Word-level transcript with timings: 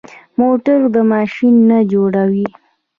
موټر 0.39 0.79
د 0.95 0.97
ماشین 1.11 1.55
نه 1.69 1.79
جوړ 1.91 2.13
وي. 2.33 2.47